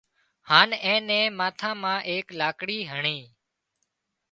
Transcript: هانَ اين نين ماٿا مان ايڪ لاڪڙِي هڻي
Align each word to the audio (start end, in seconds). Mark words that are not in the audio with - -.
هانَ 0.49 0.69
اين 0.85 1.01
نين 1.09 1.27
ماٿا 1.39 1.71
مان 1.81 1.99
ايڪ 2.11 2.25
لاڪڙِي 2.39 2.79
هڻي 2.91 3.19